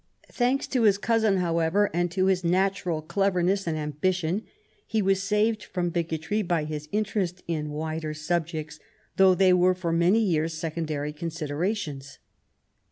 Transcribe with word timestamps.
Thanks 0.31 0.65
to 0.69 0.81
his 0.81 0.97
cousin, 0.97 1.37
however, 1.37 1.91
and 1.93 2.09
to 2.09 2.25
his 2.25 2.43
natural 2.43 3.03
cleverness 3.03 3.67
and 3.67 3.77
ambition, 3.77 4.41
he 4.87 4.99
was 4.99 5.21
saved 5.21 5.61
from, 5.61 5.91
bigotry 5.91 6.41
by 6.41 6.63
his 6.63 6.89
interest 6.91 7.43
in 7.47 7.69
wider 7.69 8.15
subjects, 8.15 8.79
though 9.17 9.35
they 9.35 9.53
were 9.53 9.75
for 9.75 9.91
many 9.93 10.17
years 10.17 10.55
secondary 10.55 11.13
considerations. 11.13 12.17